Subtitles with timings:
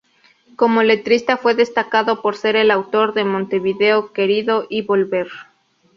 [0.55, 5.27] Como letrista fue destacado por ser el autor de "Montevideo querido" y "Volver".